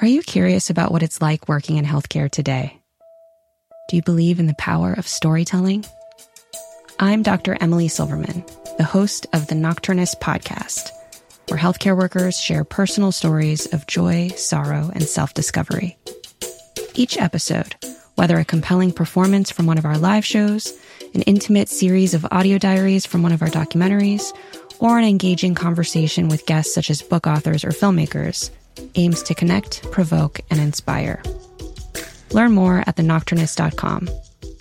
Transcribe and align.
Are 0.00 0.06
you 0.06 0.22
curious 0.22 0.70
about 0.70 0.92
what 0.92 1.02
it's 1.02 1.20
like 1.20 1.48
working 1.48 1.76
in 1.76 1.84
healthcare 1.84 2.30
today? 2.30 2.80
Do 3.88 3.96
you 3.96 4.02
believe 4.02 4.38
in 4.38 4.46
the 4.46 4.54
power 4.54 4.92
of 4.92 5.08
storytelling? 5.08 5.84
I'm 7.00 7.24
Dr. 7.24 7.56
Emily 7.60 7.88
Silverman, 7.88 8.44
the 8.76 8.84
host 8.84 9.26
of 9.32 9.48
the 9.48 9.56
Nocturnist 9.56 10.20
podcast, 10.20 10.90
where 11.48 11.58
healthcare 11.58 11.96
workers 11.96 12.38
share 12.38 12.62
personal 12.62 13.10
stories 13.10 13.66
of 13.72 13.88
joy, 13.88 14.28
sorrow, 14.36 14.92
and 14.94 15.02
self 15.02 15.34
discovery. 15.34 15.98
Each 16.94 17.18
episode, 17.18 17.74
whether 18.14 18.38
a 18.38 18.44
compelling 18.44 18.92
performance 18.92 19.50
from 19.50 19.66
one 19.66 19.78
of 19.78 19.84
our 19.84 19.98
live 19.98 20.24
shows, 20.24 20.78
an 21.12 21.22
intimate 21.22 21.68
series 21.68 22.14
of 22.14 22.24
audio 22.30 22.56
diaries 22.56 23.04
from 23.04 23.24
one 23.24 23.32
of 23.32 23.42
our 23.42 23.48
documentaries, 23.48 24.32
or 24.78 24.96
an 24.96 25.04
engaging 25.04 25.56
conversation 25.56 26.28
with 26.28 26.46
guests 26.46 26.72
such 26.72 26.88
as 26.88 27.02
book 27.02 27.26
authors 27.26 27.64
or 27.64 27.70
filmmakers, 27.70 28.50
aims 28.94 29.22
to 29.24 29.34
connect, 29.34 29.90
provoke, 29.90 30.40
and 30.50 30.60
inspire. 30.60 31.22
Learn 32.32 32.52
more 32.52 32.84
at 32.86 32.96
thenocturnist.com 32.96 34.08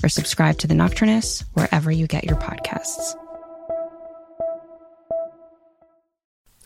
or 0.03 0.09
subscribe 0.09 0.57
to 0.59 0.67
The 0.67 0.73
Nocturnist 0.73 1.43
wherever 1.53 1.91
you 1.91 2.07
get 2.07 2.23
your 2.23 2.37
podcasts. 2.37 3.15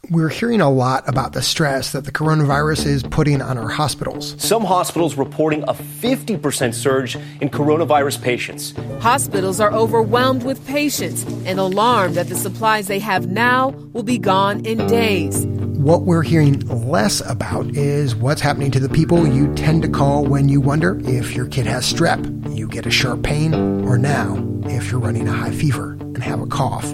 We're 0.10 0.30
hearing 0.30 0.60
a 0.60 0.70
lot 0.70 1.08
about 1.08 1.32
the 1.32 1.42
stress 1.42 1.94
that 1.94 2.04
the 2.04 2.12
coronavirus 2.12 2.86
is 2.86 3.02
putting 3.02 3.42
on 3.42 3.58
our 3.58 3.70
hospitals. 3.70 4.36
Some 4.44 4.66
hospitals 4.66 5.16
reporting 5.16 5.64
a 5.64 5.74
50% 5.74 6.74
surge 6.74 7.16
in 7.16 7.50
coronavirus 7.50 8.22
patients. 8.22 8.74
Hospitals 9.00 9.62
are 9.62 9.72
overwhelmed 9.72 10.44
with 10.44 10.68
patients 10.68 11.24
and 11.46 11.60
alarmed 11.60 12.16
that 12.16 12.28
the 12.28 12.36
supplies 12.36 12.88
they 12.88 13.00
have 13.00 13.30
now 13.30 13.70
will 13.94 14.04
be 14.04 14.18
gone 14.18 14.66
in 14.66 14.86
days. 14.88 15.46
What 15.82 16.04
we're 16.04 16.22
hearing 16.22 16.60
less 16.68 17.28
about 17.28 17.76
is 17.76 18.16
what's 18.16 18.40
happening 18.40 18.70
to 18.70 18.80
the 18.80 18.88
people 18.88 19.28
you 19.28 19.52
tend 19.56 19.82
to 19.82 19.90
call 19.90 20.24
when 20.24 20.48
you 20.48 20.62
wonder 20.62 21.02
if 21.06 21.36
your 21.36 21.48
kid 21.48 21.66
has 21.66 21.92
strep, 21.92 22.56
you 22.56 22.68
get 22.68 22.86
a 22.86 22.92
sharp 22.92 23.24
pain, 23.24 23.56
or 23.84 23.98
now 23.98 24.38
if 24.66 24.92
you're 24.92 25.00
running 25.00 25.28
a 25.28 25.32
high 25.32 25.50
fever 25.50 25.94
and 25.94 26.22
have 26.22 26.40
a 26.40 26.46
cough. 26.46 26.86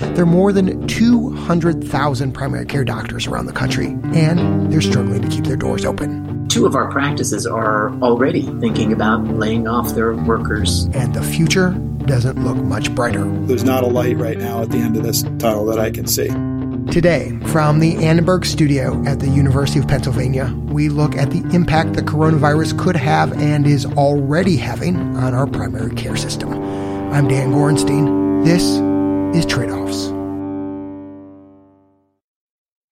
There 0.00 0.24
are 0.24 0.26
more 0.26 0.52
than 0.52 0.88
200,000 0.88 2.32
primary 2.32 2.66
care 2.66 2.84
doctors 2.84 3.28
around 3.28 3.46
the 3.46 3.52
country, 3.52 3.96
and 4.12 4.72
they're 4.72 4.80
struggling 4.80 5.22
to 5.22 5.28
keep 5.28 5.44
their 5.44 5.54
doors 5.54 5.84
open. 5.84 6.48
Two 6.48 6.66
of 6.66 6.74
our 6.74 6.90
practices 6.90 7.46
are 7.46 7.90
already 8.00 8.42
thinking 8.58 8.92
about 8.92 9.24
laying 9.28 9.68
off 9.68 9.94
their 9.94 10.16
workers. 10.16 10.86
And 10.94 11.14
the 11.14 11.22
future 11.22 11.70
doesn't 12.06 12.42
look 12.42 12.56
much 12.56 12.92
brighter. 12.92 13.24
There's 13.46 13.62
not 13.62 13.84
a 13.84 13.86
light 13.86 14.16
right 14.16 14.36
now 14.36 14.62
at 14.62 14.70
the 14.70 14.78
end 14.78 14.96
of 14.96 15.04
this 15.04 15.22
tunnel 15.38 15.66
that 15.66 15.78
I 15.78 15.92
can 15.92 16.08
see. 16.08 16.28
Today, 16.90 17.36
from 17.46 17.80
the 17.80 17.96
Annenberg 18.04 18.44
studio 18.44 19.02
at 19.04 19.18
the 19.18 19.28
University 19.28 19.80
of 19.80 19.88
Pennsylvania, 19.88 20.54
we 20.66 20.88
look 20.88 21.16
at 21.16 21.30
the 21.30 21.40
impact 21.54 21.94
the 21.94 22.02
coronavirus 22.02 22.78
could 22.78 22.94
have 22.94 23.32
and 23.32 23.66
is 23.66 23.86
already 23.86 24.56
having 24.56 24.96
on 25.16 25.34
our 25.34 25.46
primary 25.46 25.94
care 25.96 26.14
system. 26.14 26.52
I'm 27.10 27.26
Dan 27.26 27.52
Gorenstein. 27.52 28.44
This 28.44 28.62
is 29.36 29.46
Trade 29.46 29.70
Offs. 29.70 30.10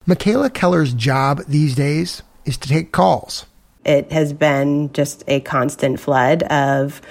Michaela 0.07 0.49
Keller's 0.49 0.95
job 0.95 1.43
these 1.47 1.75
days 1.75 2.23
is 2.45 2.57
to 2.59 2.69
take 2.69 2.93
calls. 2.93 3.47
It 3.85 4.11
has 4.11 4.33
been 4.33 4.93
just 4.93 5.23
a 5.29 5.41
constant 5.41 6.01
flood 6.01 6.43
of 6.45 7.03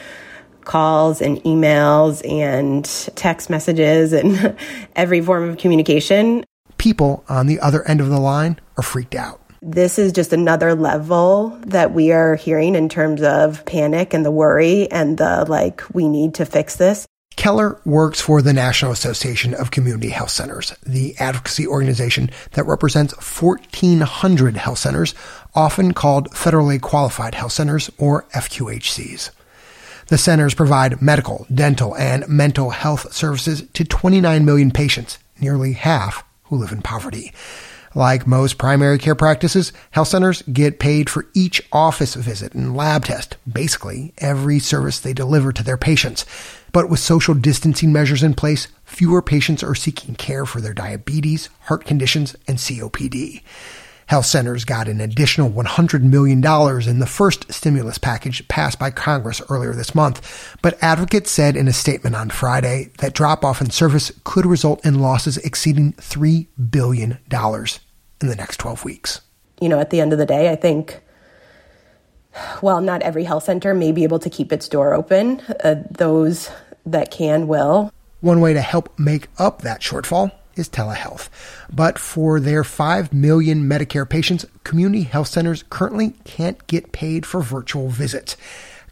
calls 0.65 1.21
and 1.21 1.37
emails 1.43 2.27
and 2.29 2.85
text 3.15 3.49
messages 3.49 4.13
and 4.13 4.57
every 4.95 5.21
form 5.21 5.49
of 5.49 5.57
communication. 5.57 6.43
People 6.81 7.23
on 7.29 7.45
the 7.45 7.59
other 7.59 7.87
end 7.87 8.01
of 8.01 8.09
the 8.09 8.19
line 8.19 8.59
are 8.75 8.81
freaked 8.81 9.13
out. 9.13 9.39
This 9.61 9.99
is 9.99 10.11
just 10.11 10.33
another 10.33 10.73
level 10.73 11.49
that 11.67 11.93
we 11.93 12.11
are 12.11 12.33
hearing 12.33 12.73
in 12.73 12.89
terms 12.89 13.21
of 13.21 13.63
panic 13.67 14.15
and 14.15 14.25
the 14.25 14.31
worry 14.31 14.89
and 14.89 15.19
the 15.19 15.45
like, 15.47 15.83
we 15.93 16.07
need 16.07 16.33
to 16.33 16.43
fix 16.43 16.77
this. 16.77 17.05
Keller 17.35 17.79
works 17.85 18.19
for 18.19 18.41
the 18.41 18.51
National 18.51 18.91
Association 18.91 19.53
of 19.53 19.69
Community 19.69 20.09
Health 20.09 20.31
Centers, 20.31 20.73
the 20.83 21.15
advocacy 21.19 21.67
organization 21.67 22.31
that 22.53 22.65
represents 22.65 23.13
1,400 23.13 24.57
health 24.57 24.79
centers, 24.79 25.13
often 25.53 25.93
called 25.93 26.31
federally 26.31 26.81
qualified 26.81 27.35
health 27.35 27.51
centers 27.51 27.91
or 27.99 28.23
FQHCs. 28.33 29.29
The 30.07 30.17
centers 30.17 30.55
provide 30.55 30.99
medical, 30.99 31.45
dental, 31.53 31.95
and 31.95 32.27
mental 32.27 32.71
health 32.71 33.13
services 33.13 33.69
to 33.73 33.85
29 33.85 34.43
million 34.43 34.71
patients, 34.71 35.19
nearly 35.39 35.73
half 35.73 36.23
who 36.51 36.57
live 36.57 36.73
in 36.73 36.81
poverty. 36.81 37.31
Like 37.95 38.27
most 38.27 38.57
primary 38.57 38.97
care 38.97 39.15
practices, 39.15 39.71
health 39.91 40.09
centers 40.09 40.41
get 40.43 40.79
paid 40.79 41.09
for 41.09 41.27
each 41.33 41.61
office 41.71 42.15
visit 42.15 42.53
and 42.53 42.75
lab 42.75 43.05
test, 43.05 43.37
basically 43.51 44.13
every 44.17 44.59
service 44.59 44.99
they 44.99 45.13
deliver 45.13 45.53
to 45.53 45.63
their 45.63 45.77
patients. 45.77 46.25
But 46.73 46.89
with 46.89 46.99
social 46.99 47.33
distancing 47.33 47.93
measures 47.93 48.21
in 48.21 48.33
place, 48.33 48.67
fewer 48.83 49.21
patients 49.21 49.63
are 49.63 49.75
seeking 49.75 50.15
care 50.15 50.45
for 50.45 50.59
their 50.59 50.73
diabetes, 50.73 51.49
heart 51.61 51.85
conditions, 51.85 52.35
and 52.47 52.57
COPD. 52.57 53.41
Health 54.11 54.25
centers 54.25 54.65
got 54.65 54.89
an 54.89 54.99
additional 54.99 55.49
$100 55.49 56.01
million 56.01 56.39
in 56.39 56.99
the 56.99 57.07
first 57.07 57.49
stimulus 57.49 57.97
package 57.97 58.45
passed 58.49 58.77
by 58.77 58.91
Congress 58.91 59.41
earlier 59.49 59.71
this 59.71 59.95
month. 59.95 60.53
But 60.61 60.77
advocates 60.83 61.31
said 61.31 61.55
in 61.55 61.69
a 61.69 61.71
statement 61.71 62.17
on 62.17 62.29
Friday 62.29 62.91
that 62.97 63.13
drop 63.13 63.45
off 63.45 63.61
in 63.61 63.69
service 63.69 64.11
could 64.25 64.45
result 64.45 64.85
in 64.85 64.99
losses 64.99 65.37
exceeding 65.37 65.93
$3 65.93 66.45
billion 66.69 67.19
in 67.31 68.27
the 68.27 68.35
next 68.35 68.57
12 68.57 68.83
weeks. 68.83 69.21
You 69.61 69.69
know, 69.69 69.79
at 69.79 69.91
the 69.91 70.01
end 70.01 70.11
of 70.11 70.19
the 70.19 70.25
day, 70.25 70.51
I 70.51 70.57
think 70.57 71.01
while 72.59 72.81
not 72.81 73.01
every 73.03 73.23
health 73.23 73.45
center 73.45 73.73
may 73.73 73.93
be 73.93 74.03
able 74.03 74.19
to 74.19 74.29
keep 74.29 74.51
its 74.51 74.67
door 74.67 74.93
open, 74.93 75.39
uh, 75.63 75.75
those 75.89 76.51
that 76.85 77.11
can 77.11 77.47
will. 77.47 77.93
One 78.19 78.41
way 78.41 78.51
to 78.51 78.61
help 78.61 78.99
make 78.99 79.29
up 79.37 79.61
that 79.61 79.79
shortfall 79.79 80.33
is 80.61 80.69
telehealth. 80.69 81.27
But 81.69 81.99
for 81.99 82.39
their 82.39 82.63
5 82.63 83.11
million 83.11 83.67
Medicare 83.67 84.09
patients, 84.09 84.45
community 84.63 85.03
health 85.03 85.27
centers 85.27 85.65
currently 85.69 86.11
can't 86.23 86.65
get 86.67 86.93
paid 86.93 87.25
for 87.25 87.41
virtual 87.41 87.89
visits. 87.89 88.37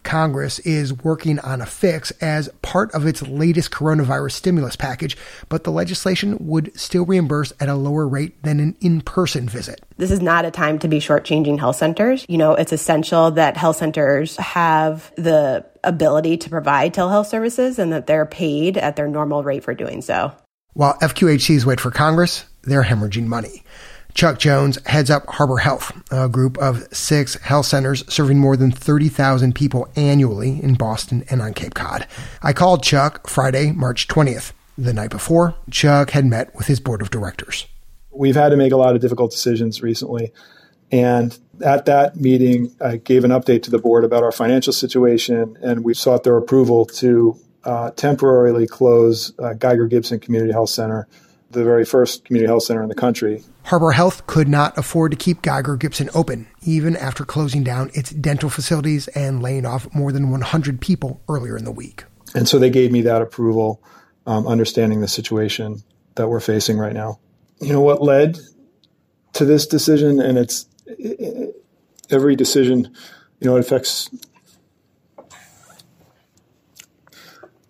Congress 0.03 0.59
is 0.59 0.93
working 1.03 1.39
on 1.39 1.61
a 1.61 1.65
fix 1.65 2.11
as 2.21 2.49
part 2.61 2.91
of 2.93 3.05
its 3.05 3.21
latest 3.21 3.71
coronavirus 3.71 4.31
stimulus 4.31 4.75
package, 4.75 5.17
but 5.49 5.63
the 5.63 5.71
legislation 5.71 6.37
would 6.39 6.77
still 6.79 7.05
reimburse 7.05 7.53
at 7.59 7.69
a 7.69 7.75
lower 7.75 8.07
rate 8.07 8.41
than 8.43 8.59
an 8.59 8.75
in 8.81 9.01
person 9.01 9.47
visit. 9.47 9.83
This 9.97 10.11
is 10.11 10.21
not 10.21 10.45
a 10.45 10.51
time 10.51 10.79
to 10.79 10.87
be 10.87 10.99
shortchanging 10.99 11.59
health 11.59 11.75
centers. 11.75 12.25
You 12.29 12.37
know, 12.37 12.53
it's 12.53 12.71
essential 12.71 13.31
that 13.31 13.57
health 13.57 13.77
centers 13.77 14.37
have 14.37 15.13
the 15.15 15.65
ability 15.83 16.37
to 16.37 16.49
provide 16.49 16.93
telehealth 16.93 17.27
services 17.27 17.79
and 17.79 17.93
that 17.93 18.07
they're 18.07 18.25
paid 18.25 18.77
at 18.77 18.95
their 18.95 19.07
normal 19.07 19.43
rate 19.43 19.63
for 19.63 19.73
doing 19.73 20.01
so. 20.01 20.33
While 20.73 20.97
FQHCs 20.99 21.65
wait 21.65 21.79
for 21.79 21.91
Congress, 21.91 22.45
they're 22.61 22.83
hemorrhaging 22.83 23.25
money. 23.25 23.63
Chuck 24.13 24.39
Jones 24.39 24.77
heads 24.85 25.09
up 25.09 25.27
Harbor 25.27 25.57
Health, 25.57 25.91
a 26.11 26.29
group 26.29 26.57
of 26.57 26.87
six 26.95 27.35
health 27.41 27.65
centers 27.65 28.03
serving 28.11 28.39
more 28.39 28.57
than 28.57 28.71
30,000 28.71 29.55
people 29.55 29.87
annually 29.95 30.61
in 30.61 30.75
Boston 30.75 31.23
and 31.29 31.41
on 31.41 31.53
Cape 31.53 31.73
Cod. 31.73 32.07
I 32.41 32.53
called 32.53 32.83
Chuck 32.83 33.27
Friday, 33.27 33.71
March 33.71 34.07
20th. 34.07 34.51
The 34.77 34.93
night 34.93 35.09
before, 35.09 35.55
Chuck 35.71 36.11
had 36.11 36.25
met 36.25 36.55
with 36.55 36.67
his 36.67 36.79
board 36.79 37.01
of 37.01 37.11
directors. 37.11 37.65
We've 38.11 38.35
had 38.35 38.49
to 38.49 38.57
make 38.57 38.71
a 38.71 38.77
lot 38.77 38.95
of 38.95 39.01
difficult 39.01 39.31
decisions 39.31 39.81
recently. 39.81 40.31
And 40.91 41.37
at 41.63 41.85
that 41.85 42.15
meeting, 42.15 42.75
I 42.81 42.97
gave 42.97 43.23
an 43.23 43.31
update 43.31 43.63
to 43.63 43.71
the 43.71 43.79
board 43.79 44.03
about 44.03 44.23
our 44.23 44.31
financial 44.31 44.73
situation, 44.73 45.57
and 45.61 45.83
we 45.83 45.93
sought 45.93 46.23
their 46.23 46.37
approval 46.37 46.85
to 46.85 47.39
uh, 47.69 47.91
temporarily 47.91 48.65
close 48.65 49.31
uh, 49.37 49.53
Geiger 49.53 49.85
Gibson 49.85 50.19
Community 50.19 50.51
Health 50.51 50.71
Center, 50.71 51.07
the 51.51 51.63
very 51.63 51.85
first 51.85 52.25
community 52.25 52.47
health 52.47 52.63
center 52.63 52.81
in 52.81 52.89
the 52.89 52.95
country. 52.95 53.43
Harbor 53.65 53.91
Health 53.91 54.25
could 54.25 54.47
not 54.47 54.75
afford 54.75 55.11
to 55.11 55.17
keep 55.17 55.43
Geiger 55.43 55.77
Gibson 55.77 56.09
open, 56.15 56.47
even 56.63 56.95
after 56.95 57.23
closing 57.23 57.63
down 57.63 57.91
its 57.93 58.09
dental 58.09 58.49
facilities 58.49 59.07
and 59.09 59.43
laying 59.43 59.67
off 59.67 59.93
more 59.93 60.11
than 60.11 60.31
100 60.31 60.81
people 60.81 61.21
earlier 61.29 61.55
in 61.55 61.63
the 61.63 61.71
week. 61.71 62.05
And 62.33 62.47
so 62.47 62.57
they 62.57 62.71
gave 62.71 62.91
me 62.91 63.03
that 63.03 63.21
approval, 63.21 63.83
um, 64.25 64.47
understanding 64.47 65.01
the 65.01 65.07
situation 65.07 65.83
that 66.15 66.27
we're 66.27 66.39
facing 66.39 66.79
right 66.79 66.93
now. 66.93 67.19
You 67.61 67.73
know 67.73 67.81
what 67.81 68.01
led 68.01 68.39
to 69.33 69.45
this 69.45 69.67
decision, 69.67 70.19
and 70.19 70.39
it's 70.39 70.65
it, 70.87 71.55
every 72.09 72.35
decision, 72.35 72.95
you 73.39 73.47
know, 73.47 73.57
it 73.57 73.59
affects 73.59 74.09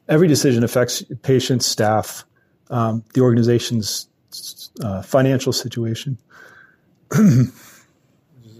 every 0.09 0.27
decision 0.27 0.63
affects 0.63 1.03
patients, 1.21 1.65
staff, 1.65 2.25
um, 2.69 3.03
the 3.13 3.21
organization's 3.21 4.09
uh, 4.83 5.01
financial 5.03 5.53
situation. 5.53 6.17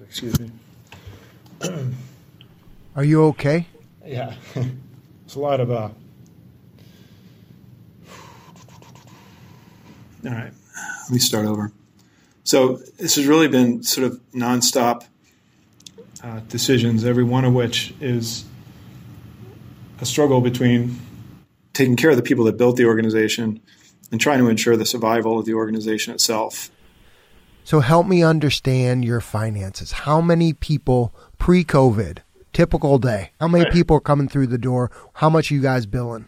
Excuse 0.04 0.40
me. 0.40 0.52
Are 2.96 3.04
you 3.04 3.26
okay? 3.26 3.68
Yeah, 4.06 4.34
it's 5.26 5.36
a 5.36 5.40
lot 5.40 5.60
of. 5.60 5.72
Uh... 5.72 5.90
All 10.26 10.32
right, 10.32 10.52
let 11.04 11.12
me 11.12 11.20
start 11.20 11.46
over. 11.46 11.72
So 12.44 12.78
this 12.98 13.16
has 13.16 13.28
really 13.28 13.48
been 13.48 13.84
sort 13.84 14.08
of 14.08 14.20
nonstop 14.34 15.06
uh, 16.24 16.40
decisions, 16.50 17.06
every 17.06 17.24
one 17.24 17.46
of 17.46 17.54
which 17.54 17.94
is 18.02 18.46
a 20.02 20.06
struggle 20.06 20.42
between 20.42 21.00
taking 21.80 21.96
care 21.96 22.10
of 22.10 22.18
the 22.18 22.24
people 22.24 22.44
that 22.44 22.58
built 22.58 22.76
the 22.76 22.86
organization 22.86 23.62
and 24.12 24.20
trying 24.20 24.40
to 24.40 24.50
ensure 24.50 24.76
the 24.76 24.86
survival 24.86 25.40
of 25.40 25.46
the 25.46 25.54
organization 25.54 26.14
itself. 26.14 26.70
So 27.64 27.80
help 27.80 28.06
me 28.06 28.22
understand 28.22 29.06
your 29.06 29.22
finances. 29.22 29.94
How 29.94 30.20
many 30.20 30.52
people 30.52 31.16
pre 31.38 31.64
COVID, 31.64 32.20
typical 32.52 32.98
day, 32.98 33.32
how 33.40 33.48
many 33.48 33.70
people 33.72 33.96
are 33.96 34.02
coming 34.02 34.28
through 34.28 34.48
the 34.48 34.58
door? 34.58 34.92
How 35.14 35.30
much 35.30 35.52
are 35.52 35.54
you 35.54 35.62
guys 35.62 35.86
billing? 35.86 36.28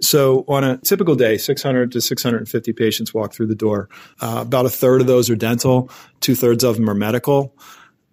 So 0.00 0.44
on 0.48 0.64
a 0.64 0.78
typical 0.78 1.14
day, 1.14 1.36
600 1.36 1.92
to 1.92 2.00
650 2.00 2.72
patients 2.72 3.14
walk 3.14 3.32
through 3.32 3.46
the 3.46 3.54
door. 3.54 3.88
Uh, 4.20 4.38
about 4.40 4.66
a 4.66 4.70
third 4.70 5.02
of 5.02 5.06
those 5.06 5.30
are 5.30 5.36
dental, 5.36 5.90
two 6.20 6.34
thirds 6.34 6.64
of 6.64 6.76
them 6.76 6.90
are 6.90 6.94
medical. 6.94 7.54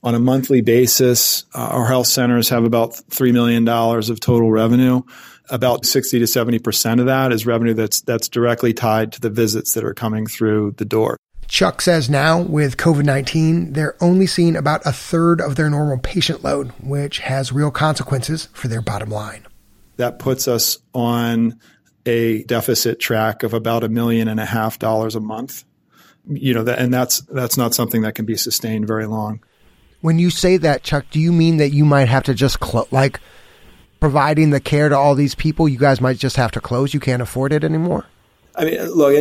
On 0.03 0.13
a 0.13 0.19
monthly 0.19 0.61
basis, 0.61 1.45
uh, 1.55 1.69
our 1.71 1.87
health 1.87 2.07
centers 2.07 2.49
have 2.49 2.65
about 2.65 2.91
$3 2.91 3.33
million 3.33 3.67
of 3.67 4.19
total 4.19 4.51
revenue. 4.51 5.01
About 5.49 5.85
60 5.85 6.19
to 6.19 6.25
70% 6.25 6.99
of 6.99 7.05
that 7.05 7.31
is 7.31 7.45
revenue 7.45 7.73
that's, 7.73 8.01
that's 8.01 8.27
directly 8.27 8.73
tied 8.73 9.13
to 9.13 9.21
the 9.21 9.29
visits 9.29 9.73
that 9.73 9.83
are 9.83 9.93
coming 9.93 10.27
through 10.27 10.71
the 10.77 10.85
door. 10.85 11.17
Chuck 11.47 11.81
says 11.81 12.09
now 12.09 12.41
with 12.41 12.77
COVID 12.77 13.05
19, 13.05 13.73
they're 13.73 13.95
only 14.01 14.27
seeing 14.27 14.55
about 14.55 14.85
a 14.85 14.91
third 14.91 15.39
of 15.39 15.55
their 15.55 15.69
normal 15.69 15.97
patient 15.97 16.43
load, 16.43 16.71
which 16.83 17.19
has 17.19 17.53
real 17.53 17.71
consequences 17.71 18.49
for 18.53 18.67
their 18.67 18.81
bottom 18.81 19.09
line. 19.09 19.47
That 19.95 20.19
puts 20.19 20.47
us 20.47 20.77
on 20.93 21.59
a 22.05 22.43
deficit 22.43 22.99
track 22.99 23.43
of 23.43 23.53
about 23.53 23.83
a 23.83 23.89
million 23.89 24.27
and 24.27 24.39
a 24.39 24.45
half 24.45 24.79
dollars 24.79 25.15
a 25.15 25.19
month. 25.19 25.63
You 26.29 26.53
know, 26.53 26.63
that, 26.63 26.79
and 26.79 26.93
that's 26.93 27.21
that's 27.21 27.57
not 27.57 27.73
something 27.73 28.01
that 28.01 28.15
can 28.15 28.25
be 28.25 28.35
sustained 28.35 28.85
very 28.85 29.05
long. 29.05 29.41
When 30.01 30.19
you 30.19 30.29
say 30.29 30.57
that, 30.57 30.83
Chuck, 30.83 31.05
do 31.09 31.19
you 31.19 31.31
mean 31.31 31.57
that 31.57 31.69
you 31.69 31.85
might 31.85 32.07
have 32.07 32.23
to 32.23 32.33
just 32.33 32.59
close, 32.59 32.91
like 32.91 33.19
providing 33.99 34.49
the 34.51 34.59
care 34.59 34.89
to 34.89 34.97
all 34.97 35.15
these 35.15 35.35
people? 35.35 35.67
You 35.67 35.77
guys 35.77 36.01
might 36.01 36.17
just 36.17 36.35
have 36.35 36.51
to 36.51 36.61
close. 36.61 36.93
You 36.93 36.99
can't 36.99 37.21
afford 37.21 37.53
it 37.53 37.63
anymore. 37.63 38.05
I 38.55 38.65
mean, 38.65 38.81
look, 38.89 39.13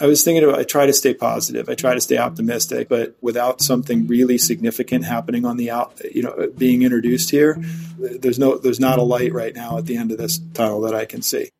I 0.00 0.06
was 0.06 0.22
thinking 0.22 0.44
about. 0.44 0.58
I 0.58 0.64
try 0.64 0.86
to 0.86 0.92
stay 0.92 1.12
positive. 1.14 1.68
I 1.68 1.74
try 1.74 1.94
to 1.94 2.00
stay 2.00 2.18
optimistic, 2.18 2.88
but 2.88 3.16
without 3.20 3.60
something 3.60 4.06
really 4.06 4.38
significant 4.38 5.04
happening 5.04 5.44
on 5.44 5.56
the 5.56 5.70
out, 5.70 6.00
you 6.14 6.22
know, 6.22 6.50
being 6.56 6.82
introduced 6.82 7.30
here, 7.30 7.58
there's 7.98 8.38
no, 8.38 8.58
there's 8.58 8.80
not 8.80 8.98
a 8.98 9.02
light 9.02 9.32
right 9.32 9.54
now 9.54 9.78
at 9.78 9.86
the 9.86 9.96
end 9.96 10.12
of 10.12 10.18
this 10.18 10.38
tunnel 10.54 10.80
that 10.82 10.94
I 10.94 11.04
can 11.04 11.22
see. 11.22 11.50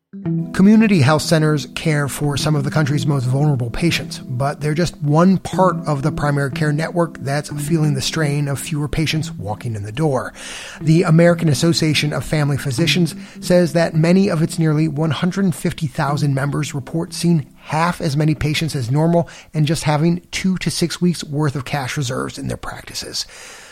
Community 0.53 1.01
health 1.01 1.21
centers 1.21 1.67
care 1.75 2.07
for 2.07 2.35
some 2.35 2.55
of 2.55 2.63
the 2.63 2.71
country's 2.71 3.05
most 3.05 3.25
vulnerable 3.25 3.69
patients, 3.69 4.17
but 4.17 4.59
they're 4.59 4.73
just 4.73 4.99
one 5.03 5.37
part 5.37 5.75
of 5.85 6.01
the 6.01 6.11
primary 6.11 6.49
care 6.49 6.73
network 6.73 7.19
that's 7.19 7.49
feeling 7.67 7.93
the 7.93 8.01
strain 8.01 8.47
of 8.47 8.59
fewer 8.59 8.87
patients 8.87 9.31
walking 9.31 9.75
in 9.75 9.83
the 9.83 9.91
door. 9.91 10.33
The 10.81 11.03
American 11.03 11.47
Association 11.47 12.11
of 12.11 12.25
Family 12.25 12.57
Physicians 12.57 13.13
says 13.39 13.73
that 13.73 13.93
many 13.93 14.29
of 14.29 14.41
its 14.41 14.57
nearly 14.57 14.87
150,000 14.87 16.33
members 16.33 16.73
report 16.73 17.13
seeing 17.13 17.55
half 17.57 18.01
as 18.01 18.17
many 18.17 18.33
patients 18.33 18.75
as 18.75 18.89
normal 18.89 19.29
and 19.53 19.67
just 19.67 19.83
having 19.83 20.21
two 20.31 20.57
to 20.57 20.71
six 20.71 20.99
weeks 20.99 21.23
worth 21.23 21.55
of 21.55 21.65
cash 21.65 21.97
reserves 21.97 22.39
in 22.39 22.47
their 22.47 22.57
practices. 22.57 23.27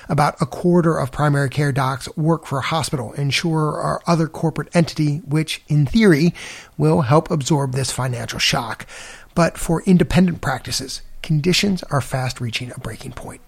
About 0.09 0.42
a 0.42 0.45
quarter 0.45 0.98
of 0.98 1.12
primary 1.12 1.50
care 1.50 1.71
docs 1.71 2.07
work 2.15 2.45
for 2.45 2.59
a 2.59 2.63
hospital, 2.63 3.13
insurer, 3.13 3.74
or 3.74 4.01
other 4.07 4.27
corporate 4.27 4.69
entity, 4.74 5.18
which 5.18 5.62
in 5.68 5.86
theory 5.86 6.33
will 6.77 7.01
help 7.01 7.30
absorb 7.30 7.74
this 7.74 7.92
financial 7.92 8.39
shock. 8.39 8.88
But 9.36 9.57
for 9.57 9.83
independent 9.83 10.42
practices, 10.42 11.01
conditions 11.21 11.83
are 11.83 12.01
fast 12.01 12.39
reaching 12.39 12.71
a 12.71 12.80
breaking 12.80 13.12
point. 13.13 13.42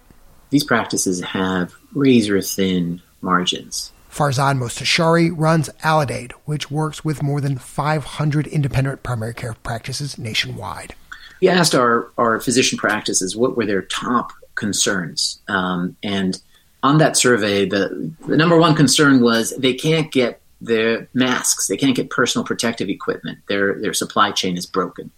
These 0.50 0.64
practices 0.64 1.22
have 1.22 1.72
razor 1.94 2.40
thin 2.42 3.00
margins. 3.22 3.92
Farzad 4.10 4.58
Mostashari 4.58 5.32
runs 5.34 5.70
Aledade, 5.84 6.32
which 6.44 6.70
works 6.70 7.04
with 7.04 7.22
more 7.22 7.40
than 7.40 7.56
500 7.56 8.46
independent 8.48 9.02
primary 9.02 9.34
care 9.34 9.54
practices 9.54 10.18
nationwide. 10.18 10.94
We 11.40 11.48
asked 11.48 11.74
our, 11.74 12.10
our 12.18 12.40
physician 12.40 12.76
practices 12.76 13.36
what 13.36 13.56
were 13.56 13.64
their 13.64 13.82
top 13.82 14.32
concerns. 14.56 15.40
Um, 15.48 15.96
and 16.02 16.40
on 16.82 16.98
that 16.98 17.16
survey, 17.16 17.66
the, 17.66 18.12
the 18.26 18.36
number 18.36 18.58
one 18.58 18.74
concern 18.74 19.20
was 19.20 19.50
they 19.56 19.74
can't 19.74 20.10
get 20.10 20.40
their 20.60 21.08
masks, 21.14 21.66
they 21.66 21.76
can't 21.76 21.96
get 21.96 22.10
personal 22.10 22.44
protective 22.44 22.88
equipment. 22.88 23.38
Their 23.48 23.80
their 23.80 23.94
supply 23.94 24.30
chain 24.30 24.56
is 24.56 24.66
broken. 24.66 25.10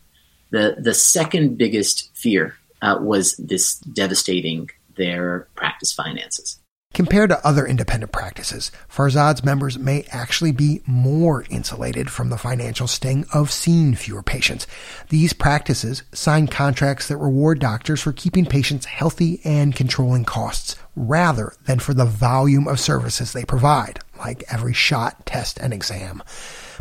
The 0.51 0.77
the 0.79 0.95
second 0.95 1.59
biggest 1.59 2.15
fear 2.15 2.57
uh, 2.81 2.99
was 3.01 3.37
this 3.37 3.79
devastating 3.79 4.71
their 4.97 5.49
practice 5.55 5.93
finances. 5.93 6.61
Compared 6.93 7.31
to 7.31 7.47
other 7.47 7.67
independent 7.67 8.13
practices, 8.13 8.71
Farzad's 8.91 9.43
members 9.43 9.79
may 9.79 10.05
actually 10.11 10.53
be 10.53 10.83
more 10.87 11.43
insulated 11.49 12.11
from 12.11 12.29
the 12.29 12.37
financial 12.37 12.87
sting 12.87 13.25
of 13.33 13.51
seeing 13.51 13.95
fewer 13.95 14.23
patients. 14.23 14.67
These 15.09 15.33
practices 15.33 16.03
sign 16.13 16.49
contracts 16.49 17.09
that 17.09 17.17
reward 17.17 17.61
doctors 17.61 18.03
for 18.03 18.13
keeping 18.13 18.45
patients 18.45 18.85
healthy 18.85 19.41
and 19.43 19.75
controlling 19.75 20.27
costs, 20.27 20.77
rather 20.95 21.55
than 21.65 21.79
for 21.79 21.95
the 21.95 22.05
volume 22.05 22.69
of 22.69 22.79
services 22.79 23.33
they 23.33 23.47
provide, 23.47 24.01
like 24.19 24.45
every 24.53 24.75
shot, 24.75 25.25
test, 25.25 25.59
and 25.61 25.73
exam. 25.73 26.23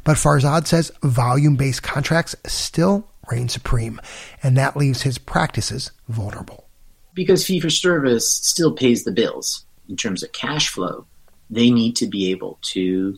But 0.03 0.17
Farzad 0.17 0.67
says 0.67 0.91
volume-based 1.01 1.83
contracts 1.83 2.35
still 2.45 3.07
reign 3.31 3.47
supreme, 3.47 4.01
and 4.43 4.57
that 4.57 4.75
leaves 4.75 5.03
his 5.03 5.17
practices 5.17 5.91
vulnerable. 6.09 6.67
Because 7.13 7.45
fee-for-service 7.45 8.29
still 8.29 8.73
pays 8.73 9.05
the 9.05 9.11
bills 9.13 9.65
in 9.89 9.97
terms 9.97 10.23
of 10.23 10.31
cash 10.31 10.69
flow, 10.69 11.05
they 11.49 11.69
need 11.69 11.95
to 11.97 12.07
be 12.07 12.31
able 12.31 12.57
to 12.61 13.17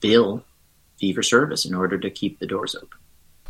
bill 0.00 0.44
fee 0.98 1.12
for 1.12 1.22
service 1.22 1.64
in 1.64 1.74
order 1.74 1.98
to 1.98 2.10
keep 2.10 2.38
the 2.38 2.46
doors 2.46 2.74
open. 2.74 2.98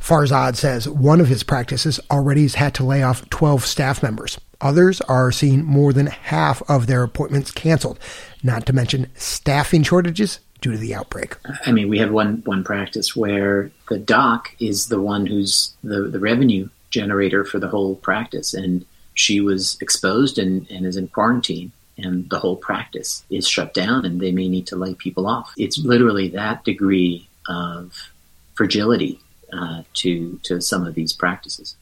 Farzad 0.01 0.57
says 0.57 0.89
one 0.89 1.21
of 1.21 1.29
his 1.29 1.43
practices 1.43 1.99
already 2.11 2.43
has 2.43 2.55
had 2.55 2.75
to 2.75 2.85
lay 2.85 3.03
off 3.03 3.29
12 3.31 3.65
staff 3.65 4.03
members. 4.03 4.39
Others 4.61 5.01
are 5.03 5.33
seeing 5.33 5.65
more 5.65 5.93
than 5.93 6.07
half 6.07 6.63
of 6.69 6.87
their 6.87 7.03
appointments 7.03 7.51
canceled, 7.51 7.99
not 8.43 8.67
to 8.67 8.73
mention 8.73 9.11
staffing 9.15 9.83
shortages 9.83 10.41
due 10.61 10.73
to 10.73 10.79
the 10.79 10.95
outbreak. 10.95 11.37
I 11.67 11.73
mean, 11.73 11.89
we 11.89 11.99
have 11.99 12.11
one, 12.11 12.43
one 12.45 12.65
practice 12.65 13.15
where 13.15 13.71
the 13.89 13.99
doc 13.99 14.55
is 14.59 14.87
the 14.87 15.01
one 15.01 15.27
who's 15.27 15.75
the, 15.85 16.03
the 16.03 16.19
revenue 16.19 16.69
generator 16.91 17.45
for 17.45 17.59
the 17.59 17.69
whole 17.69 17.97
practice, 17.97 18.55
and 18.55 18.85
she 19.15 19.41
was 19.41 19.77
exposed 19.81 20.39
and, 20.39 20.69
and 20.71 20.87
is 20.87 20.97
in 20.97 21.09
quarantine 21.09 21.73
and 21.99 22.31
the 22.31 22.39
whole 22.39 22.57
practice 22.57 23.25
is 23.29 23.47
shut 23.47 23.75
down 23.75 24.05
and 24.05 24.21
they 24.21 24.33
may 24.33 24.49
need 24.49 24.67
to 24.69 24.77
lay 24.77 24.95
people 24.95 25.27
off. 25.27 25.53
It's 25.57 25.79
literally 25.79 26.29
that 26.29 26.65
degree 26.65 27.29
of 27.49 28.11
fragility 28.55 29.21
uh, 29.53 29.83
to, 29.95 30.39
to 30.45 30.61
some 30.61 30.87
of 30.87 30.95
these 30.95 31.13
practices. 31.13 31.77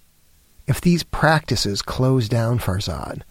If 0.66 0.80
these 0.80 1.02
practices 1.02 1.82
close 1.82 2.28
down, 2.28 2.58
Farzad, 2.58 3.22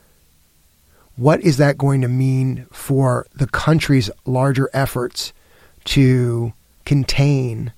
what 1.16 1.42
is 1.42 1.58
that 1.58 1.78
going 1.78 2.02
to 2.02 2.08
mean 2.08 2.68
for 2.72 3.26
the 3.34 3.48
country's 3.48 4.10
larger 4.26 4.70
efforts 4.74 5.34
to 5.86 6.54
contain 6.86 7.72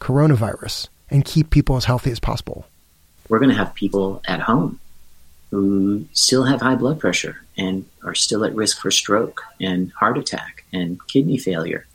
coronavirus 0.00 0.88
and 1.10 1.24
keep 1.24 1.50
people 1.50 1.76
as 1.76 1.84
healthy 1.84 2.10
as 2.10 2.20
possible? 2.20 2.66
We're 3.28 3.38
going 3.38 3.50
to 3.50 3.56
have 3.56 3.74
people 3.74 4.20
at 4.26 4.40
home 4.40 4.80
who 5.54 6.04
still 6.12 6.42
have 6.42 6.60
high 6.60 6.74
blood 6.74 6.98
pressure 6.98 7.36
and 7.56 7.86
are 8.02 8.14
still 8.14 8.44
at 8.44 8.52
risk 8.56 8.80
for 8.80 8.90
stroke 8.90 9.40
and 9.60 9.92
heart 9.92 10.18
attack 10.18 10.64
and 10.72 10.98
kidney 11.06 11.38
failure. 11.38 11.86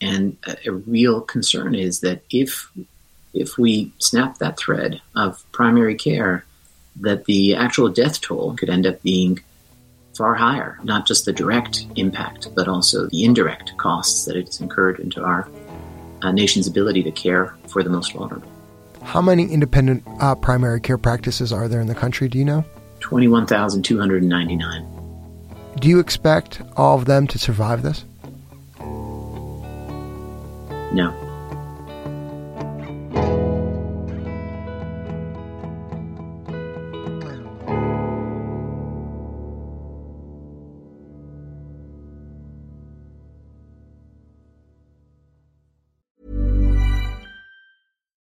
And 0.00 0.38
a, 0.46 0.70
a 0.70 0.72
real 0.72 1.20
concern 1.20 1.74
is 1.74 2.00
that 2.00 2.22
if 2.30 2.70
if 3.34 3.58
we 3.58 3.92
snap 3.98 4.38
that 4.38 4.56
thread 4.56 5.02
of 5.14 5.44
primary 5.52 5.94
care, 5.94 6.46
that 7.00 7.26
the 7.26 7.54
actual 7.54 7.90
death 7.90 8.22
toll 8.22 8.56
could 8.56 8.70
end 8.70 8.86
up 8.86 9.02
being 9.02 9.40
far 10.16 10.34
higher, 10.34 10.78
not 10.82 11.06
just 11.06 11.26
the 11.26 11.34
direct 11.34 11.84
impact, 11.96 12.48
but 12.54 12.66
also 12.66 13.08
the 13.08 13.24
indirect 13.26 13.76
costs 13.76 14.24
that 14.24 14.36
it's 14.36 14.58
incurred 14.58 14.98
into 15.00 15.22
our 15.22 15.46
uh, 16.22 16.32
nation's 16.32 16.66
ability 16.66 17.02
to 17.02 17.12
care 17.12 17.54
for 17.68 17.82
the 17.82 17.90
most 17.90 18.14
vulnerable. 18.14 18.50
How 19.02 19.20
many 19.20 19.44
independent 19.44 20.02
uh, 20.18 20.34
primary 20.34 20.80
care 20.80 20.96
practices 20.96 21.52
are 21.52 21.68
there 21.68 21.82
in 21.82 21.88
the 21.88 21.94
country? 21.94 22.26
Do 22.30 22.38
you 22.38 22.46
know? 22.46 22.64
21,299. 23.00 24.86
Do 25.80 25.88
you 25.88 25.98
expect 25.98 26.62
all 26.76 26.98
of 26.98 27.04
them 27.04 27.26
to 27.28 27.38
survive 27.38 27.82
this? 27.82 28.04
No. 30.92 31.25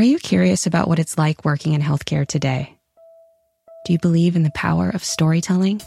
Are 0.00 0.12
you 0.12 0.18
curious 0.18 0.66
about 0.66 0.88
what 0.88 0.98
it's 0.98 1.18
like 1.18 1.44
working 1.44 1.74
in 1.74 1.82
healthcare 1.82 2.26
today? 2.26 2.74
Do 3.84 3.92
you 3.92 3.98
believe 3.98 4.34
in 4.34 4.44
the 4.44 4.50
power 4.52 4.88
of 4.88 5.04
storytelling? 5.04 5.82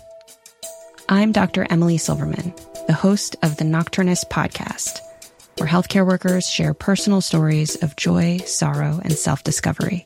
I'm 1.10 1.32
Dr. 1.32 1.66
Emily 1.68 1.98
Silverman, 1.98 2.54
the 2.86 2.94
host 2.94 3.36
of 3.42 3.58
the 3.58 3.64
Nocturnist 3.64 4.30
podcast, 4.30 5.00
where 5.58 5.68
healthcare 5.68 6.06
workers 6.06 6.48
share 6.48 6.76
personal 6.76 7.22
stories 7.22 7.76
of 7.82 7.96
joy, 7.96 8.38
sorrow, 8.46 9.02
and 9.04 9.14
self 9.14 9.44
discovery. 9.44 10.06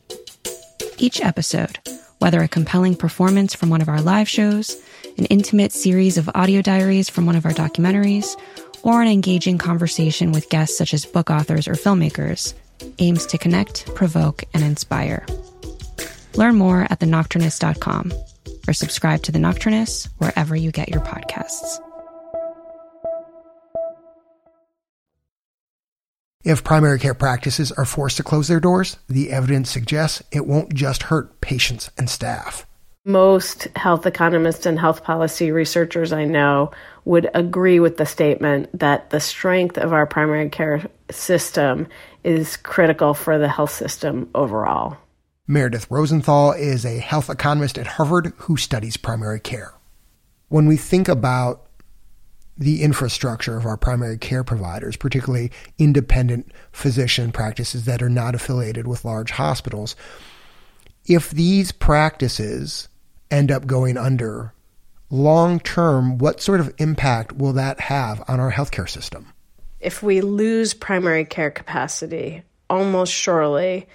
Each 0.98 1.20
episode, 1.20 1.78
whether 2.20 2.40
a 2.42 2.48
compelling 2.48 2.96
performance 2.96 3.54
from 3.54 3.70
one 3.70 3.82
of 3.82 3.90
our 3.90 4.02
live 4.02 4.30
shows, 4.30 4.82
an 5.18 5.26
intimate 5.26 5.74
series 5.74 6.18
of 6.18 6.30
audio 6.34 6.62
diaries 6.62 7.10
from 7.10 7.26
one 7.26 7.36
of 7.36 7.46
our 7.46 7.52
documentaries, 7.52 8.40
or 8.84 9.02
an 9.02 9.10
engaging 9.10 9.58
conversation 9.58 10.32
with 10.32 10.50
guests 10.50 10.78
such 10.78 10.94
as 10.94 11.06
book 11.06 11.30
authors 11.30 11.68
or 11.68 11.74
filmmakers, 11.74 12.54
aims 13.00 13.26
to 13.28 13.38
connect, 13.38 13.94
provoke, 13.96 14.44
and 14.54 14.64
inspire. 14.64 15.26
Learn 16.36 16.56
more 16.56 16.84
at 16.84 17.00
thenocturnist.com 17.00 18.14
or 18.68 18.74
subscribe 18.74 19.24
to 19.24 19.32
The 19.32 19.40
Nocturnist 19.40 20.10
wherever 20.18 20.56
you 20.56 20.72
get 20.72 20.90
your 20.90 21.02
podcasts. 21.02 21.80
If 26.48 26.64
primary 26.64 26.98
care 26.98 27.14
practices 27.14 27.74
are 27.74 27.84
forced 27.84 28.18
to 28.18 28.24
close 28.24 28.48
their 28.48 28.62
doors, 28.62 28.96
the 29.10 29.32
evidence 29.32 29.70
suggests 29.70 30.24
it 30.32 30.48
won't 30.48 30.74
just 30.74 31.04
hurt 31.04 31.42
patients 31.42 31.92
and 31.98 32.10
staff. 32.10 32.66
Most 33.04 33.68
health 33.76 34.06
economists 34.06 34.66
and 34.66 34.80
health 34.80 35.04
policy 35.04 35.52
researchers 35.52 36.14
I 36.14 36.24
know 36.24 36.72
would 37.04 37.30
agree 37.34 37.82
with 37.82 37.98
the 37.98 38.06
statement 38.06 38.80
that 38.80 39.10
the 39.10 39.20
strength 39.20 39.78
of 39.78 39.92
our 39.92 40.06
primary 40.06 40.50
care 40.50 40.86
system 41.12 41.88
is 42.28 42.58
critical 42.58 43.14
for 43.14 43.38
the 43.38 43.48
health 43.48 43.72
system 43.72 44.30
overall. 44.36 44.98
Meredith 45.48 45.90
Rosenthal 45.90 46.52
is 46.52 46.86
a 46.86 47.00
health 47.00 47.30
economist 47.30 47.78
at 47.78 47.88
Harvard 47.88 48.34
who 48.36 48.58
studies 48.58 48.98
primary 48.98 49.40
care. 49.40 49.74
When 50.50 50.66
we 50.66 50.76
think 50.76 51.08
about 51.08 51.70
the 52.58 52.84
infrastructure 52.84 53.56
of 53.56 53.66
our 53.66 53.78
primary 53.78 54.18
care 54.18 54.44
providers, 54.44 54.98
particularly 54.98 55.52
independent 55.78 56.52
physician 56.74 57.32
practices 57.32 57.86
that 57.86 58.04
are 58.04 58.10
not 58.10 58.36
affiliated 58.36 58.88
with 58.88 59.06
large 59.06 59.32
hospitals, 59.32 59.96
if 61.06 61.32
these 61.32 61.72
practices 61.72 62.90
end 63.32 63.52
up 63.52 63.66
going 63.66 63.96
under, 63.96 64.54
long 65.10 65.62
term, 65.62 66.18
what 66.18 66.42
sort 66.42 66.60
of 66.60 66.74
impact 66.78 67.32
will 67.32 67.54
that 67.54 67.80
have 67.80 68.22
on 68.28 68.42
our 68.42 68.52
healthcare 68.52 68.90
system? 68.90 69.32
If 69.88 70.04
we 70.04 70.20
lose 70.20 70.74
primary 70.74 71.24
care 71.24 71.50
capacity, 71.50 72.44
almost 72.70 73.14
surely 73.14 73.88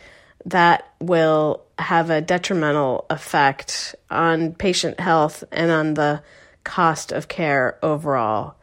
that 0.46 0.90
will 1.00 1.64
have 1.78 2.08
a 2.08 2.22
detrimental 2.22 3.04
effect 3.10 3.94
on 4.10 4.54
patient 4.54 4.98
health 4.98 5.44
and 5.52 5.70
on 5.70 5.92
the 5.92 6.22
cost 6.64 7.12
of 7.12 7.28
care 7.28 7.78
overall. 7.82 8.54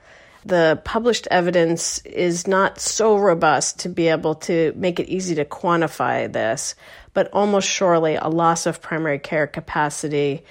The 0.44 0.82
published 0.84 1.28
evidence 1.30 2.00
is 2.00 2.48
not 2.48 2.80
so 2.80 3.16
robust 3.16 3.82
to 3.82 3.90
be 3.90 4.08
able 4.08 4.34
to 4.50 4.74
make 4.76 5.00
it 5.00 5.08
easy 5.08 5.36
to 5.36 5.46
quantify 5.46 6.34
this, 6.34 6.74
but 7.14 7.30
almost 7.32 7.70
surely 7.70 8.16
a 8.16 8.28
loss 8.28 8.66
of 8.66 8.82
primary 8.82 9.20
care 9.20 9.46
capacity 9.46 10.44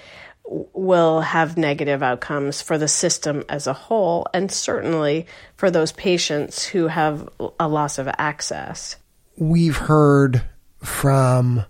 will 0.49 1.21
have 1.21 1.57
negative 1.57 2.01
outcomes 2.01 2.61
for 2.61 2.77
the 2.77 2.87
system 2.87 3.43
as 3.49 3.67
a 3.67 3.73
whole, 3.73 4.25
and 4.33 4.51
certainly 4.51 5.27
for 5.55 5.69
those 5.69 5.91
patients 5.91 6.65
who 6.65 6.87
have 6.87 7.29
a 7.59 7.67
loss 7.67 7.99
of 7.99 8.09
access. 8.17 8.95
We've 9.37 9.77
heard 9.77 10.41
from 10.83 11.65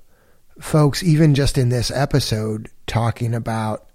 folks, 0.59 1.03
even 1.03 1.36
just 1.36 1.57
in 1.57 1.69
this 1.69 1.91
episode, 1.91 2.69
talking 2.88 3.36
about 3.36 3.86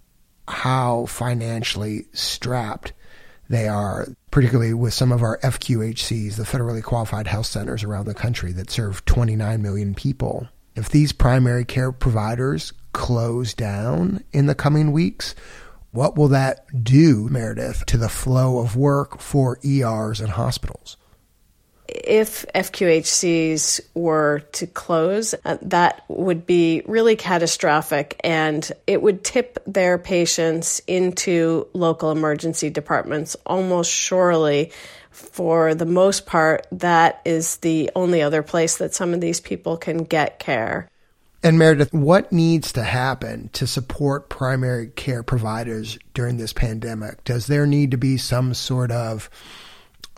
how 0.47 1.07
financially 1.07 2.07
strapped 2.13 2.93
they 3.49 3.69
are, 3.69 4.07
particularly 4.31 4.75
with 4.75 4.93
some 4.93 5.13
of 5.13 5.23
our 5.23 5.39
FQHCs, 5.39 6.37
the 6.37 6.43
federally 6.43 6.83
qualified 6.83 7.27
health 7.27 7.47
centers 7.47 7.85
around 7.85 8.07
the 8.07 8.15
country 8.15 8.53
that 8.53 8.71
serve 8.71 9.05
29 9.05 9.63
million 9.63 9.95
people. 9.95 10.49
If 10.75 10.91
these 10.91 11.13
primary 11.13 11.65
care 11.65 11.93
providers 11.93 12.73
close 12.95 13.53
down 13.53 14.25
in 14.33 14.47
the 14.47 14.55
coming 14.55 14.93
weeks, 14.93 15.35
what 15.91 16.17
will 16.17 16.29
that 16.29 16.83
do, 16.83 17.29
Meredith, 17.29 17.85
to 17.87 17.99
the 17.99 18.09
flow 18.09 18.59
of 18.59 18.75
work 18.75 19.21
for 19.21 19.59
ERs 19.63 20.21
and 20.21 20.31
hospitals? 20.31 20.97
if 21.87 22.47
FQHCs 22.55 23.81
were 23.95 24.41
to 24.53 24.67
close, 24.67 25.35
uh, 25.45 25.59
that 25.63 26.05
would 26.09 26.47
be 26.47 26.83
really 26.87 27.17
catastrophic 27.17 28.19
and 28.25 28.71
it 28.87 29.03
would 29.03 29.23
tip 29.23 29.59
their 29.67 29.99
patients 29.99 30.81
into 30.87 31.69
local 31.73 32.11
emergency 32.11 32.71
departments 32.71 33.37
almost 33.47 33.91
surely. 33.91 34.73
For 35.11 35.77
the 35.77 35.87
most 35.87 36.27
part, 36.27 36.67
that 36.73 37.21
is 37.25 37.59
the 37.59 37.91
only 37.95 38.21
other 38.23 38.43
place 38.43 38.79
that 38.79 38.95
some 38.95 39.15
of 39.15 39.21
these 39.21 39.41
people 39.41 39.77
can 39.77 39.99
get 39.99 40.41
care. 40.41 40.89
And 41.45 41.59
Meredith, 41.59 41.93
what 41.93 42.33
needs 42.33 42.73
to 42.73 42.83
happen 42.83 43.51
to 43.53 43.67
support 43.67 44.31
primary 44.31 44.87
care 44.87 45.23
providers 45.23 45.99
during 46.15 46.39
this 46.39 46.55
pandemic? 46.55 47.23
Does 47.25 47.49
there 47.49 47.67
need 47.67 47.91
to 47.91 47.99
be 47.99 48.17
some 48.17 48.55
sort 48.55 48.91
of 48.91 49.29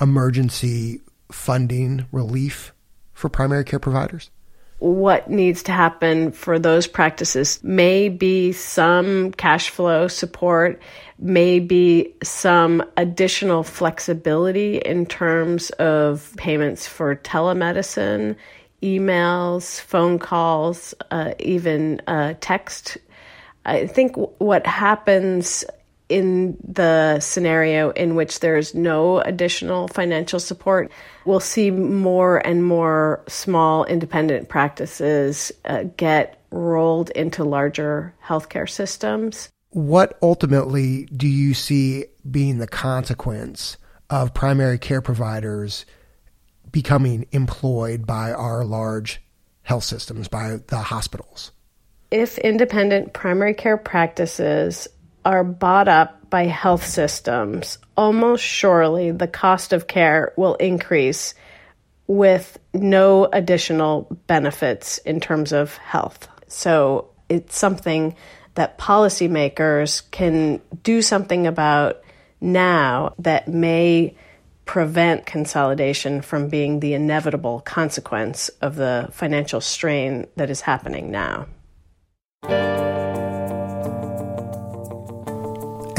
emergency 0.00 1.00
funding 1.33 2.06
relief 2.12 2.73
for 3.12 3.28
primary 3.28 3.64
care 3.64 3.80
providers? 3.80 4.30
What 4.78 5.28
needs 5.28 5.64
to 5.64 5.73
happen 5.73 6.30
for 6.30 6.61
those 6.61 6.87
practices 6.87 7.59
may 7.64 8.09
be 8.09 8.52
some 8.52 9.33
cash 9.33 9.71
flow 9.71 10.06
support, 10.06 10.80
may 11.18 11.59
be 11.59 12.14
some 12.23 12.85
additional 12.97 13.64
flexibility 13.64 14.78
in 14.78 15.06
terms 15.06 15.71
of 15.71 16.33
payments 16.37 16.87
for 16.87 17.16
telemedicine, 17.16 18.37
emails, 18.86 19.80
phone 19.80 20.18
calls, 20.18 20.94
uh, 21.10 21.32
even 21.38 22.00
uh, 22.06 22.34
text. 22.40 22.98
I 23.64 23.86
think 23.86 24.14
what 24.38 24.64
happens 24.66 25.64
in 26.08 26.56
the 26.62 27.18
scenario 27.18 27.90
in 27.90 28.14
which 28.14 28.40
there's 28.40 28.74
no 28.74 29.18
additional 29.20 29.88
financial 29.88 30.38
support, 30.38 30.90
we'll 31.24 31.40
see 31.40 31.70
more 31.70 32.46
and 32.46 32.64
more 32.64 33.24
small 33.26 33.84
independent 33.86 34.48
practices 34.48 35.50
uh, 35.64 35.84
get 35.96 36.40
rolled 36.52 37.10
into 37.10 37.42
larger 37.42 38.14
healthcare 38.24 38.70
systems. 38.70 39.50
What 39.70 40.16
ultimately 40.22 41.06
do 41.06 41.26
you 41.26 41.54
see 41.54 42.04
being 42.30 42.58
the 42.58 42.68
consequence 42.68 43.76
of 44.08 44.32
primary 44.32 44.78
care 44.78 45.02
providers 45.02 45.84
becoming 46.76 47.25
employed 47.33 48.06
by 48.06 48.30
our 48.35 48.62
large 48.62 49.23
health 49.62 49.83
systems, 49.83 50.28
by 50.28 50.59
the 50.66 50.76
hospitals? 50.76 51.50
If 52.11 52.37
independent 52.37 53.14
primary 53.14 53.54
care 53.54 53.78
practices 53.78 54.87
are 55.25 55.42
bought 55.42 55.88
up 55.88 56.28
by 56.28 56.45
health 56.45 56.85
systems, 56.85 57.78
almost 57.97 58.45
surely 58.45 59.11
the 59.11 59.26
cost 59.26 59.73
of 59.73 59.87
care 59.87 60.35
will 60.37 60.54
increase 60.56 61.33
with 62.09 62.59
no 62.75 63.25
additional 63.25 64.14
benefits 64.26 64.99
in 64.99 65.18
terms 65.18 65.52
of 65.52 65.78
health. 65.78 66.28
So 66.47 67.09
it's 67.30 67.56
something 67.56 68.14
that 68.54 68.76
policymakers 68.76 70.02
can 70.11 70.61
do 70.83 71.00
something 71.00 71.47
about 71.47 72.02
now 72.42 73.14
that 73.21 73.49
may 73.49 74.14
prevent 74.66 75.25
consolidation 75.25 76.20
from 76.20 76.49
being 76.49 76.80
the 76.80 76.92
inevitable 76.92 77.61
consequence 77.61 78.50
of 78.61 78.76
the 78.76 79.08
financial 79.12 79.61
strain 79.61 80.26
that 80.37 80.50
is 80.50 80.61
happening 80.61 81.11
now. 81.11 81.46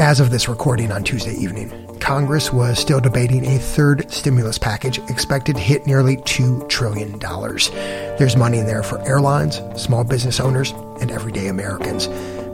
As 0.00 0.20
of 0.20 0.30
this 0.30 0.48
recording 0.48 0.92
on 0.92 1.02
Tuesday 1.02 1.34
evening, 1.34 1.70
Congress 1.98 2.52
was 2.52 2.78
still 2.78 3.00
debating 3.00 3.44
a 3.44 3.58
third 3.58 4.10
stimulus 4.12 4.56
package 4.56 4.98
expected 5.10 5.56
to 5.56 5.60
hit 5.60 5.86
nearly 5.86 6.16
$2 6.18 6.68
trillion. 6.68 7.18
There's 7.18 8.36
money 8.36 8.58
in 8.58 8.66
there 8.66 8.84
for 8.84 9.00
airlines, 9.06 9.60
small 9.76 10.04
business 10.04 10.38
owners, 10.38 10.70
and 11.00 11.10
everyday 11.10 11.48
Americans. 11.48 12.06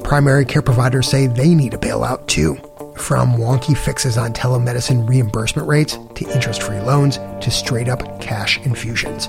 Primary 0.03 0.45
care 0.45 0.63
providers 0.63 1.09
say 1.09 1.27
they 1.27 1.55
need 1.55 1.75
a 1.75 1.79
bailout 1.79 2.27
too. 2.27 2.59
From 2.97 3.35
wonky 3.35 3.77
fixes 3.77 4.17
on 4.17 4.33
telemedicine 4.33 5.09
reimbursement 5.09 5.69
rates 5.69 5.99
to 6.15 6.31
interest 6.33 6.63
free 6.63 6.81
loans 6.81 7.19
to 7.41 7.51
straight 7.51 7.89
up 7.89 8.21
cash 8.21 8.59
infusions. 8.65 9.29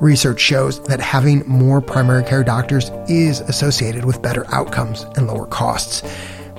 Research 0.00 0.40
shows 0.40 0.82
that 0.84 1.00
having 1.00 1.46
more 1.46 1.80
primary 1.80 2.24
care 2.24 2.44
doctors 2.44 2.90
is 3.08 3.40
associated 3.40 4.04
with 4.04 4.22
better 4.22 4.46
outcomes 4.54 5.02
and 5.16 5.26
lower 5.26 5.46
costs. 5.46 6.02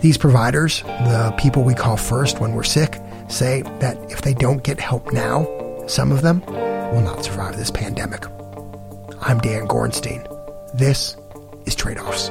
These 0.02 0.18
providers, 0.18 0.82
the 0.84 1.34
people 1.38 1.64
we 1.64 1.74
call 1.74 1.98
first 1.98 2.40
when 2.40 2.54
we're 2.54 2.64
sick, 2.64 3.00
say 3.30 3.62
that 3.80 3.98
if 4.12 4.22
they 4.22 4.34
don't 4.34 4.64
get 4.64 4.80
help 4.80 5.14
now, 5.14 5.48
some 5.88 6.12
of 6.12 6.22
them 6.22 6.44
will 6.46 7.02
not 7.02 7.24
survive 7.24 7.58
this 7.58 7.72
pandemic. 7.72 8.26
I'm 9.22 9.40
Dan 9.40 9.68
Gorenstein. 9.68 10.28
This 10.74 11.16
is 11.66 11.76
Trade 11.76 12.00
Offs. 12.00 12.30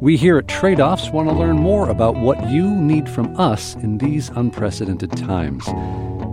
We 0.00 0.16
here 0.16 0.38
at 0.38 0.48
Trade 0.48 0.80
Offs 0.80 1.10
want 1.10 1.28
to 1.28 1.34
learn 1.34 1.56
more 1.56 1.90
about 1.90 2.16
what 2.16 2.48
you 2.48 2.74
need 2.74 3.06
from 3.06 3.38
us 3.38 3.74
in 3.74 3.98
these 3.98 4.30
unprecedented 4.30 5.14
times. 5.14 5.66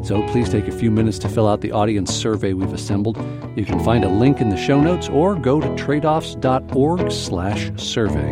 So 0.07 0.25
please 0.29 0.47
take 0.47 0.69
a 0.69 0.71
few 0.71 0.89
minutes 0.89 1.19
to 1.19 1.29
fill 1.29 1.49
out 1.49 1.59
the 1.59 1.73
audience 1.73 2.15
survey 2.15 2.53
we've 2.53 2.71
assembled. 2.71 3.17
You 3.57 3.65
can 3.65 3.83
find 3.83 4.05
a 4.05 4.09
link 4.09 4.39
in 4.39 4.47
the 4.47 4.55
show 4.55 4.79
notes 4.79 5.09
or 5.09 5.35
go 5.35 5.59
to 5.59 5.67
tradeoffs.org 5.67 7.11
slash 7.11 7.71
survey. 7.75 8.31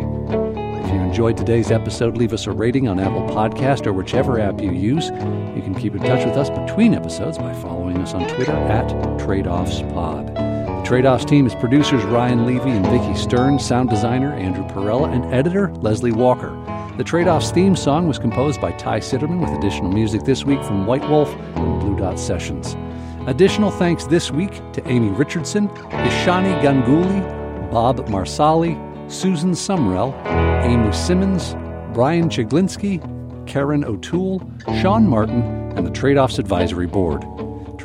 If 0.86 0.94
you 0.94 1.02
enjoyed 1.02 1.36
today's 1.36 1.70
episode, 1.70 2.16
leave 2.16 2.32
us 2.32 2.48
a 2.48 2.52
rating 2.52 2.88
on 2.88 2.98
Apple 2.98 3.28
Podcast 3.28 3.88
or 3.88 3.92
whichever 3.92 4.40
app 4.40 4.62
you 4.62 4.72
use. 4.72 5.08
You 5.10 5.62
can 5.62 5.76
keep 5.76 5.96
in 5.96 6.00
touch 6.00 6.26
with 6.26 6.38
us 6.38 6.50
between 6.50 6.94
episodes 6.94 7.38
by 7.38 7.54
following 7.56 7.98
us 7.98 8.14
on 8.14 8.26
Twitter 8.30 8.54
at 8.54 8.88
TradeOffsPod. 9.20 10.45
Trade 10.86 11.08
Offs 11.08 11.26
team 11.26 11.48
is 11.48 11.56
producers 11.56 12.04
Ryan 12.04 12.46
Levi 12.46 12.70
and 12.70 12.86
Vicki 12.86 13.16
Stern, 13.16 13.58
sound 13.58 13.90
designer 13.90 14.32
Andrew 14.34 14.64
Perella, 14.68 15.12
and 15.12 15.26
editor 15.34 15.74
Leslie 15.78 16.12
Walker. 16.12 16.52
The 16.98 17.04
Trade 17.04 17.28
Offs 17.28 17.50
theme 17.50 17.76
song 17.76 18.08
was 18.08 18.20
composed 18.20 18.62
by 18.62 18.72
Ty 18.74 19.00
Citerman 19.00 19.42
with 19.42 19.50
additional 19.50 19.92
music 19.92 20.26
this 20.26 20.46
week 20.46 20.64
from 20.64 20.86
White 20.86 21.02
Wolf 21.10 21.34
and 21.56 21.80
Blue 21.80 21.98
Dot 21.98 22.20
Sessions. 22.20 22.78
Additional 23.26 23.72
thanks 23.72 24.06
this 24.06 24.30
week 24.30 24.52
to 24.74 24.88
Amy 24.88 25.10
Richardson, 25.10 25.70
Ishani 25.70 26.62
Ganguly, 26.62 27.72
Bob 27.72 28.08
Marsali, 28.08 28.80
Susan 29.12 29.54
Sumrell, 29.54 30.14
Amy 30.64 30.94
Simmons, 30.94 31.56
Brian 31.96 32.30
Chiglinski, 32.30 33.02
Karen 33.48 33.84
O'Toole, 33.84 34.40
Sean 34.84 35.08
Martin, 35.08 35.42
and 35.76 35.88
the 35.88 35.92
Trade 35.92 36.18
Offs 36.18 36.38
Advisory 36.38 36.86
Board. 36.86 37.26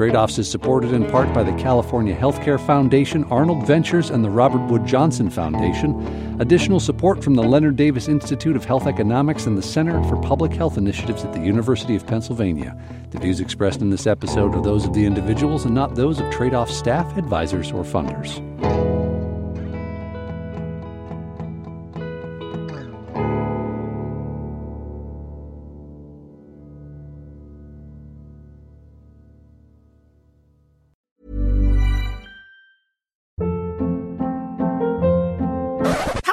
Trade 0.00 0.16
Offs 0.16 0.38
is 0.38 0.50
supported 0.50 0.94
in 0.94 1.04
part 1.10 1.30
by 1.34 1.42
the 1.42 1.52
California 1.58 2.16
Healthcare 2.16 2.58
Foundation, 2.66 3.22
Arnold 3.24 3.66
Ventures, 3.66 4.08
and 4.08 4.24
the 4.24 4.30
Robert 4.30 4.66
Wood 4.70 4.86
Johnson 4.86 5.28
Foundation. 5.28 6.40
Additional 6.40 6.80
support 6.80 7.22
from 7.22 7.34
the 7.34 7.42
Leonard 7.42 7.76
Davis 7.76 8.08
Institute 8.08 8.56
of 8.56 8.64
Health 8.64 8.86
Economics 8.86 9.44
and 9.44 9.58
the 9.58 9.62
Center 9.62 10.02
for 10.04 10.16
Public 10.22 10.54
Health 10.54 10.78
Initiatives 10.78 11.22
at 11.22 11.34
the 11.34 11.40
University 11.40 11.96
of 11.96 12.06
Pennsylvania. 12.06 12.74
The 13.10 13.18
views 13.18 13.40
expressed 13.40 13.82
in 13.82 13.90
this 13.90 14.06
episode 14.06 14.54
are 14.54 14.62
those 14.62 14.86
of 14.86 14.94
the 14.94 15.04
individuals 15.04 15.66
and 15.66 15.74
not 15.74 15.96
those 15.96 16.18
of 16.18 16.32
Trade 16.32 16.54
Off 16.54 16.70
staff, 16.70 17.18
advisors, 17.18 17.70
or 17.70 17.84
funders. 17.84 18.40